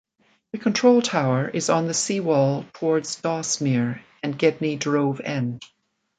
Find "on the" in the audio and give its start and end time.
1.69-1.93